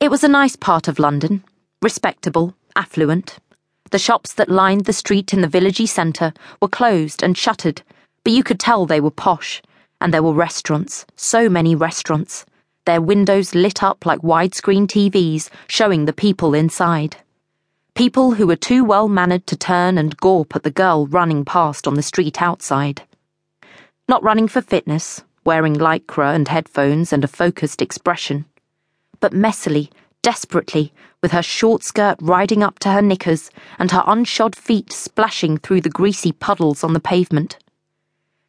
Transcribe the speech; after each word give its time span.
It 0.00 0.10
was 0.10 0.24
a 0.24 0.28
nice 0.28 0.56
part 0.56 0.88
of 0.88 0.98
London, 0.98 1.44
respectable, 1.82 2.54
affluent. 2.74 3.36
The 3.90 3.98
shops 3.98 4.32
that 4.32 4.48
lined 4.48 4.86
the 4.86 4.94
street 4.94 5.34
in 5.34 5.42
the 5.42 5.46
villagey 5.46 5.86
centre 5.86 6.32
were 6.58 6.68
closed 6.68 7.22
and 7.22 7.36
shuttered, 7.36 7.82
but 8.24 8.32
you 8.32 8.42
could 8.42 8.58
tell 8.58 8.86
they 8.86 9.02
were 9.02 9.10
posh, 9.10 9.60
and 10.00 10.14
there 10.14 10.22
were 10.22 10.32
restaurants, 10.32 11.04
so 11.16 11.50
many 11.50 11.74
restaurants, 11.74 12.46
their 12.86 13.02
windows 13.02 13.54
lit 13.54 13.82
up 13.82 14.06
like 14.06 14.22
widescreen 14.22 14.86
TVs 14.86 15.50
showing 15.68 16.06
the 16.06 16.14
people 16.14 16.54
inside. 16.54 17.18
People 17.94 18.32
who 18.32 18.46
were 18.46 18.56
too 18.56 18.82
well 18.82 19.06
mannered 19.06 19.46
to 19.48 19.54
turn 19.54 19.98
and 19.98 20.16
gawp 20.16 20.56
at 20.56 20.62
the 20.62 20.70
girl 20.70 21.08
running 21.08 21.44
past 21.44 21.86
on 21.86 21.92
the 21.92 22.02
street 22.02 22.40
outside. 22.40 23.02
Not 24.08 24.22
running 24.22 24.48
for 24.48 24.62
fitness, 24.62 25.22
wearing 25.44 25.74
lycra 25.74 26.34
and 26.34 26.48
headphones 26.48 27.12
and 27.12 27.22
a 27.22 27.28
focused 27.28 27.82
expression 27.82 28.46
but 29.20 29.32
messily, 29.32 29.90
desperately, 30.22 30.92
with 31.22 31.32
her 31.32 31.42
short 31.42 31.82
skirt 31.82 32.16
riding 32.20 32.62
up 32.62 32.78
to 32.80 32.90
her 32.90 33.02
knickers 33.02 33.50
and 33.78 33.90
her 33.90 34.02
unshod 34.06 34.54
feet 34.54 34.92
splashing 34.92 35.58
through 35.58 35.80
the 35.80 35.90
greasy 35.90 36.32
puddles 36.32 36.82
on 36.82 36.92
the 36.92 37.00
pavement. 37.00 37.58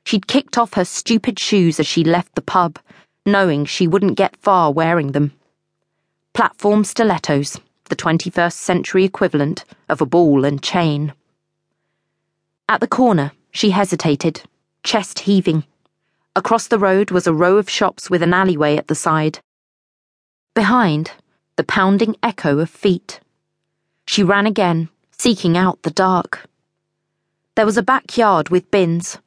She'd 0.05 0.27
kicked 0.27 0.57
off 0.57 0.73
her 0.73 0.85
stupid 0.85 1.37
shoes 1.37 1.79
as 1.79 1.87
she 1.87 2.03
left 2.03 2.35
the 2.35 2.41
pub, 2.41 2.79
knowing 3.25 3.65
she 3.65 3.87
wouldn't 3.87 4.17
get 4.17 4.37
far 4.37 4.71
wearing 4.71 5.11
them. 5.11 5.33
Platform 6.33 6.83
stilettos, 6.83 7.59
the 7.89 7.95
21st 7.95 8.53
century 8.53 9.03
equivalent 9.03 9.65
of 9.89 10.01
a 10.01 10.05
ball 10.05 10.45
and 10.45 10.63
chain. 10.63 11.13
At 12.69 12.79
the 12.79 12.87
corner, 12.87 13.33
she 13.51 13.71
hesitated, 13.71 14.43
chest 14.83 15.19
heaving. 15.19 15.65
Across 16.35 16.69
the 16.69 16.79
road 16.79 17.11
was 17.11 17.27
a 17.27 17.33
row 17.33 17.57
of 17.57 17.69
shops 17.69 18.09
with 18.09 18.23
an 18.23 18.33
alleyway 18.33 18.77
at 18.77 18.87
the 18.87 18.95
side. 18.95 19.39
Behind, 20.53 21.11
the 21.55 21.63
pounding 21.63 22.17
echo 22.21 22.59
of 22.59 22.69
feet. 22.69 23.21
She 24.05 24.21
ran 24.21 24.45
again, 24.45 24.89
seeking 25.11 25.55
out 25.55 25.83
the 25.83 25.91
dark. 25.91 26.45
There 27.55 27.65
was 27.65 27.77
a 27.77 27.81
backyard 27.83 28.49
with 28.49 28.69
bins. 28.69 29.17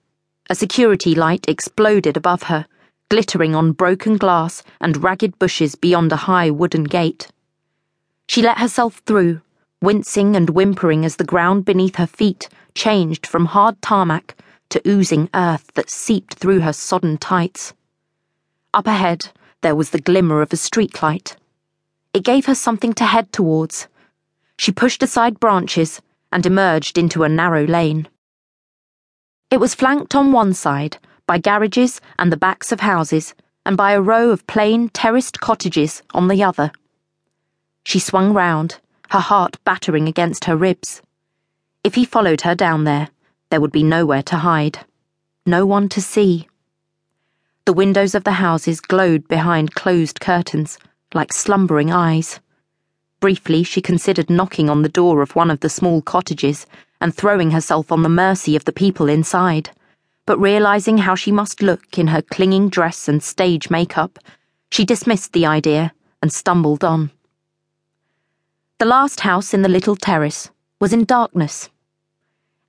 A 0.51 0.55
security 0.55 1.15
light 1.15 1.47
exploded 1.49 2.19
above 2.19 2.45
her, 2.45 2.67
glittering 3.09 3.55
on 3.55 3.73
broken 3.73 4.19
glass 4.19 4.63
and 4.83 5.03
ragged 5.03 5.39
bushes 5.39 5.77
beyond 5.77 6.13
a 6.13 6.25
high 6.29 6.51
wooden 6.51 6.85
gate. 6.85 7.29
She 8.29 8.43
let 8.43 8.59
herself 8.59 9.01
through, 9.07 9.41
wincing 9.81 10.37
and 10.37 10.51
whimpering 10.51 11.07
as 11.07 11.17
the 11.17 11.25
ground 11.25 11.65
beneath 11.65 11.97
her 11.97 12.07
feet 12.07 12.51
changed 12.75 13.27
from 13.27 13.47
hard 13.47 13.81
tarmac 13.81 14.37
to 14.69 14.87
oozing 14.87 15.31
earth 15.33 15.71
that 15.73 15.89
seeped 15.89 16.35
through 16.35 16.61
her 16.61 16.75
sodden 16.75 17.17
tights. 17.17 17.73
Up 18.75 18.87
ahead, 18.87 19.31
there 19.65 19.75
was 19.75 19.91
the 19.91 20.01
glimmer 20.01 20.43
of 20.43 20.53
a 20.53 20.57
streetlight. 20.57 21.37
It 22.13 22.23
gave 22.23 22.45
her 22.45 22.55
something 22.55 22.93
to 22.93 23.05
head 23.07 23.33
towards. 23.33 23.89
She 24.59 24.71
pushed 24.71 25.03
aside 25.03 25.41
branches 25.41 26.03
and 26.31 26.45
emerged 26.45 26.99
into 26.99 27.23
a 27.23 27.31
narrow 27.31 27.67
lane. 27.67 28.07
It 29.51 29.61
was 29.61 29.75
flanked 29.75 30.15
on 30.15 30.33
one 30.33 30.53
side 30.53 30.99
by 31.27 31.39
garages 31.39 32.03
and 32.19 32.31
the 32.31 32.37
backs 32.37 32.73
of 32.73 32.81
houses, 32.81 33.35
and 33.65 33.75
by 33.75 33.93
a 33.93 34.03
row 34.03 34.29
of 34.29 34.47
plain 34.47 34.91
terraced 34.91 35.41
cottages 35.41 36.03
on 36.13 36.29
the 36.29 36.45
other. 36.45 36.71
She 37.87 37.99
swung 37.99 38.35
round, 38.35 38.81
her 39.13 39.21
heart 39.21 39.57
battering 39.65 40.09
against 40.09 40.45
her 40.45 40.57
ribs. 40.57 41.01
If 41.83 41.95
he 41.95 42.05
followed 42.05 42.43
her 42.43 42.55
down 42.55 42.85
there, 42.85 43.09
there 43.49 43.63
would 43.63 43.73
be 43.73 43.83
nowhere 43.83 44.25
to 44.25 44.37
hide, 44.37 44.85
no 45.47 45.65
one 45.65 45.89
to 45.89 46.03
see. 46.03 46.49
The 47.67 47.73
windows 47.73 48.15
of 48.15 48.25
the 48.25 48.33
houses 48.33 48.79
glowed 48.79 49.27
behind 49.27 49.75
closed 49.75 50.21
curtains, 50.21 50.79
like 51.15 51.33
slumbering 51.33 51.91
eyes. 51.91 52.39
Briefly, 53.21 53.63
she 53.63 53.81
considered 53.81 54.29
knocking 54.29 54.69
on 54.69 54.83
the 54.83 54.89
door 54.91 55.23
of 55.23 55.35
one 55.35 55.51
of 55.51 55.61
the 55.61 55.71
small 55.71 56.03
cottages 56.03 56.67
and 57.01 57.15
throwing 57.15 57.53
herself 57.53 57.91
on 57.91 58.03
the 58.03 58.11
mercy 58.11 58.55
of 58.55 58.67
the 58.67 58.73
people 58.73 59.09
inside. 59.09 59.71
But 60.27 60.39
realizing 60.39 60.99
how 60.99 61.15
she 61.15 61.33
must 61.33 61.63
look 61.63 61.99
in 61.99 62.09
her 62.09 62.21
clinging 62.21 62.69
dress 62.69 63.09
and 63.09 63.23
stage 63.23 63.71
makeup, 63.71 64.19
she 64.71 64.85
dismissed 64.85 65.33
the 65.33 65.47
idea 65.47 65.95
and 66.21 66.31
stumbled 66.31 66.85
on. 66.85 67.13
The 68.79 68.85
last 68.85 69.21
house 69.21 69.55
in 69.55 69.63
the 69.63 69.71
little 69.71 69.97
terrace 69.97 70.51
was 70.81 70.93
in 70.93 71.05
darkness. 71.05 71.71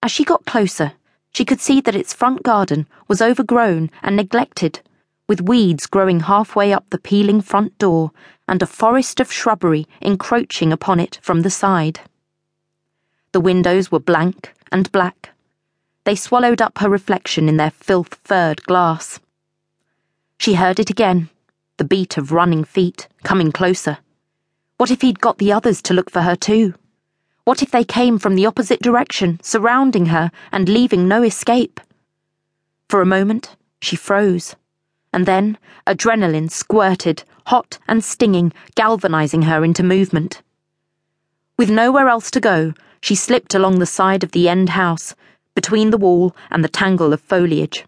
As 0.01 0.11
she 0.11 0.23
got 0.23 0.45
closer, 0.45 0.93
she 1.35 1.43
could 1.43 1.59
see 1.59 1.81
that 1.81 1.97
its 1.97 2.13
front 2.13 2.43
garden 2.43 2.87
was 3.09 3.21
overgrown 3.21 3.91
and 4.01 4.15
neglected, 4.15 4.79
with 5.27 5.41
weeds 5.41 5.85
growing 5.85 6.21
halfway 6.21 6.71
up 6.71 6.89
the 6.89 6.97
peeling 6.97 7.41
front 7.41 7.77
door 7.77 8.11
and 8.47 8.61
a 8.61 8.65
forest 8.65 9.19
of 9.19 9.29
shrubbery 9.29 9.85
encroaching 10.01 10.71
upon 10.71 10.97
it 10.97 11.19
from 11.21 11.41
the 11.41 11.49
side. 11.49 11.99
The 13.33 13.41
windows 13.41 13.91
were 13.91 13.99
blank 13.99 14.53
and 14.71 14.89
black. 14.93 15.31
They 16.05 16.15
swallowed 16.15 16.61
up 16.61 16.77
her 16.77 16.89
reflection 16.89 17.49
in 17.49 17.57
their 17.57 17.71
filth 17.71 18.17
furred 18.23 18.63
glass. 18.63 19.19
She 20.37 20.53
heard 20.53 20.79
it 20.79 20.89
again, 20.89 21.29
the 21.75 21.83
beat 21.83 22.15
of 22.15 22.31
running 22.31 22.63
feet, 22.63 23.09
coming 23.23 23.51
closer. 23.51 23.97
What 24.77 24.89
if 24.89 25.01
he'd 25.01 25.19
got 25.19 25.39
the 25.39 25.51
others 25.51 25.81
to 25.81 25.93
look 25.93 26.09
for 26.09 26.21
her 26.21 26.37
too? 26.37 26.75
What 27.45 27.61
if 27.61 27.69
they 27.69 27.83
came 27.83 28.17
from 28.17 28.33
the 28.33 28.47
opposite 28.47 28.81
direction, 28.81 29.39
surrounding 29.43 30.07
her 30.07 30.31
and 30.51 30.67
leaving 30.67 31.07
no 31.07 31.21
escape? 31.21 31.79
For 32.89 33.01
a 33.01 33.05
moment, 33.05 33.55
she 33.79 33.95
froze, 33.95 34.55
and 35.13 35.27
then 35.27 35.59
adrenaline 35.85 36.49
squirted, 36.49 37.23
hot 37.45 37.77
and 37.87 38.03
stinging, 38.03 38.51
galvanizing 38.73 39.43
her 39.43 39.63
into 39.63 39.83
movement. 39.83 40.41
With 41.55 41.69
nowhere 41.69 42.09
else 42.09 42.31
to 42.31 42.39
go, 42.39 42.73
she 42.99 43.13
slipped 43.13 43.53
along 43.53 43.77
the 43.77 43.85
side 43.85 44.23
of 44.23 44.31
the 44.31 44.49
end 44.49 44.69
house, 44.69 45.13
between 45.53 45.91
the 45.91 45.99
wall 45.99 46.35
and 46.49 46.63
the 46.63 46.67
tangle 46.67 47.13
of 47.13 47.21
foliage. 47.21 47.85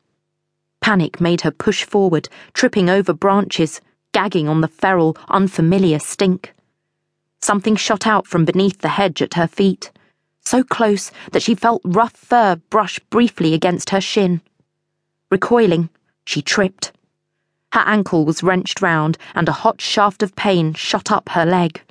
Panic 0.81 1.19
made 1.19 1.41
her 1.41 1.51
push 1.51 1.83
forward, 1.83 2.29
tripping 2.53 2.91
over 2.91 3.11
branches, 3.11 3.81
gagging 4.11 4.47
on 4.47 4.61
the 4.61 4.67
feral, 4.67 5.17
unfamiliar 5.29 5.97
stink. 5.97 6.53
Something 7.41 7.75
shot 7.75 8.07
out 8.07 8.27
from 8.27 8.45
beneath 8.45 8.79
the 8.79 8.89
hedge 8.89 9.21
at 9.21 9.35
her 9.35 9.47
feet, 9.47 9.91
so 10.43 10.63
close 10.63 11.11
that 11.31 11.43
she 11.43 11.55
felt 11.55 11.81
rough 11.83 12.15
fur 12.15 12.55
brush 12.69 12.99
briefly 13.09 13.53
against 13.53 13.91
her 13.91 14.01
shin. 14.01 14.41
Recoiling, 15.29 15.89
she 16.25 16.41
tripped. 16.41 16.91
Her 17.73 17.81
ankle 17.81 18.25
was 18.25 18.43
wrenched 18.43 18.81
round, 18.81 19.17
and 19.35 19.47
a 19.47 19.59
hot 19.63 19.81
shaft 19.81 20.23
of 20.23 20.35
pain 20.35 20.73
shot 20.73 21.11
up 21.11 21.29
her 21.29 21.45
leg. 21.45 21.81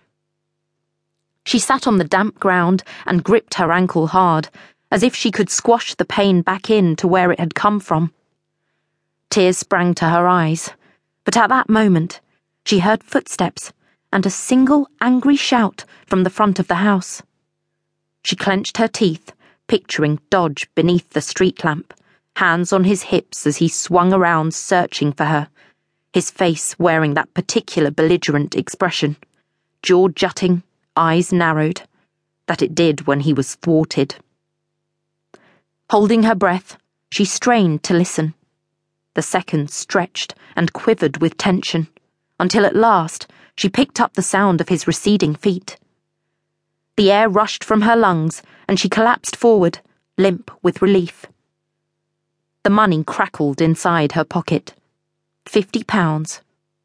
She 1.44 1.58
sat 1.58 1.86
on 1.86 1.98
the 1.98 2.04
damp 2.04 2.40
ground 2.40 2.82
and 3.04 3.22
gripped 3.22 3.54
her 3.54 3.70
ankle 3.70 4.08
hard, 4.08 4.48
as 4.90 5.02
if 5.02 5.14
she 5.14 5.30
could 5.30 5.50
squash 5.50 5.94
the 5.94 6.04
pain 6.04 6.42
back 6.42 6.70
in 6.70 6.96
to 6.96 7.06
where 7.06 7.30
it 7.30 7.38
had 7.38 7.54
come 7.54 7.78
from. 7.78 8.12
Tears 9.30 9.58
sprang 9.58 9.94
to 9.94 10.08
her 10.08 10.26
eyes, 10.26 10.70
but 11.24 11.36
at 11.36 11.50
that 11.50 11.68
moment, 11.68 12.20
she 12.64 12.80
heard 12.80 13.04
footsteps 13.04 13.72
and 14.12 14.25
a 14.25 14.31
single 14.31 14.89
angry 15.00 15.37
shout 15.37 15.84
from 16.06 16.22
the 16.22 16.31
front 16.31 16.59
of 16.59 16.69
the 16.69 16.77
house. 16.77 17.22
She 18.22 18.37
clenched 18.37 18.78
her 18.78 18.89
teeth, 18.89 19.33
picturing 19.69 20.21
Dodge 20.31 20.69
beneath 20.75 21.11
the 21.11 21.21
street 21.21 21.65
lamp, 21.65 21.94
hands 22.37 22.72
on 22.72 22.84
his 22.84 23.03
hips 23.03 23.47
as 23.47 23.59
he 23.59 23.69
swung 23.69 24.12
around 24.12 24.55
searching 24.55 25.12
for 25.12 25.25
her, 25.25 25.49
his 26.12 26.31
face 26.31 26.78
wearing 26.78 27.15
that 27.15 27.34
particular 27.34 27.91
belligerent 27.91 28.55
expression, 28.55 29.17
jaw 29.83 30.09
jutting, 30.09 30.62
eyes 30.97 31.33
narrowed, 31.33 31.83
that 32.47 32.62
it 32.62 32.75
did 32.75 33.06
when 33.06 33.21
he 33.21 33.33
was 33.33 33.55
thwarted. 33.56 34.17
Holding 35.91 36.25
her 36.25 36.34
breath, 36.34 36.77
she 37.11 37.25
strained 37.25 37.83
to 37.84 37.94
listen. 37.94 38.34
The 39.15 39.23
seconds 39.23 39.75
stretched 39.75 40.34
and 40.56 40.73
quivered 40.73 41.19
with 41.19 41.37
tension, 41.37 41.88
until 42.38 42.66
at 42.66 42.76
last, 42.76 43.26
she 43.56 43.69
picked 43.69 44.00
up 44.00 44.14
the 44.14 44.22
sound 44.22 44.60
of 44.60 44.69
his 44.69 44.86
receding 44.86 45.34
feet. 45.34 45.78
The 46.96 47.11
air 47.11 47.28
rushed 47.28 47.64
from 47.64 47.82
her 47.82 47.96
lungs, 47.96 48.43
and 48.69 48.78
she 48.78 48.88
collapsed 48.88 49.37
forward, 49.37 49.81
limp 50.19 50.50
with 50.62 50.82
relief. 50.82 51.26
The 52.62 52.70
money 52.70 53.05
crackled 53.05 53.61
inside 53.61 54.12
her 54.12 54.25
pocket. 54.25 54.75
Fifty 55.46 55.84
pounds. 55.84 56.40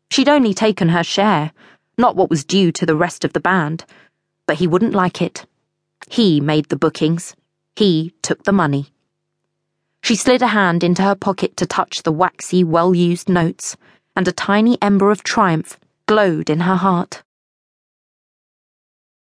She'd 0.10 0.30
only 0.30 0.54
taken 0.54 0.90
her 0.90 1.04
share, 1.04 1.52
not 1.98 2.16
what 2.16 2.30
was 2.30 2.44
due 2.44 2.72
to 2.74 2.86
the 2.86 2.96
rest 2.96 3.26
of 3.26 3.34
the 3.34 3.40
band. 3.40 3.86
But 4.46 4.58
he 4.58 4.68
wouldn't 4.68 4.94
like 4.94 5.22
it. 5.22 5.46
He 6.10 6.42
made 6.42 6.70
the 6.70 6.76
bookings. 6.76 7.36
He 7.76 8.14
took 8.22 8.44
the 8.44 8.52
money. 8.52 8.88
She 10.04 10.16
slid 10.16 10.42
a 10.42 10.48
hand 10.48 10.84
into 10.84 11.04
her 11.04 11.16
pocket 11.16 11.56
to 11.58 11.66
touch 11.66 12.04
the 12.04 12.12
waxy, 12.12 12.64
well 12.64 12.94
used 12.94 13.30
notes, 13.30 13.78
and 14.16 14.28
a 14.28 14.32
tiny 14.32 14.78
ember 14.82 15.12
of 15.12 15.24
triumph 15.24 15.80
glowed 16.06 16.50
in 16.50 16.62
her 16.62 16.76
heart. 16.76 17.24